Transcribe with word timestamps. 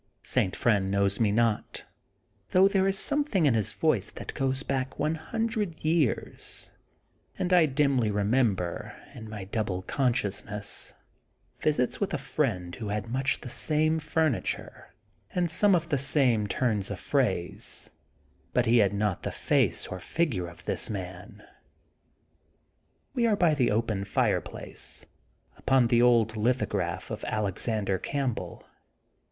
St. 0.23 0.55
Friend 0.55 0.89
knows 0.89 1.19
me 1.19 1.31
not, 1.31 1.85
though 2.49 2.67
there 2.67 2.87
is 2.87 2.97
some 2.97 3.23
thing 3.23 3.45
in 3.45 3.53
his 3.53 3.71
voice 3.71 4.09
that 4.09 4.33
goes 4.33 4.63
back 4.63 4.97
one 4.97 5.13
hundred 5.13 5.77
years, 5.85 6.71
and 7.37 7.53
I 7.53 7.67
dimly 7.67 8.09
remember, 8.09 8.95
in 9.13 9.29
my 9.29 9.43
double 9.43 9.83
consciousness, 9.83 10.95
visits 11.59 11.99
with 12.01 12.15
a 12.15 12.17
friend 12.17 12.73
who 12.77 12.87
had 12.89 13.11
much 13.11 13.41
the 13.41 13.49
same 13.49 13.99
furniture, 13.99 14.95
and 15.35 15.51
some 15.51 15.75
of 15.75 15.89
the 15.89 15.99
same 15.99 16.47
turns 16.47 16.89
of 16.89 16.99
phrase, 16.99 17.91
but 18.53 18.65
he 18.65 18.79
had 18.79 18.95
not 18.95 19.21
the 19.21 19.29
face 19.29 19.85
or 19.85 19.99
figure 19.99 20.47
of 20.47 20.65
this 20.65 20.89
man. 20.89 21.43
We 23.13 23.27
are 23.27 23.35
by 23.35 23.53
the 23.53 23.69
open 23.69 24.05
fireplace, 24.05 25.05
under 25.67 25.87
the 25.87 26.01
old 26.01 26.35
lithograph 26.35 27.11
of 27.11 27.23
Alex 27.27 27.67
ander 27.67 27.99
Campbell. 27.99 28.65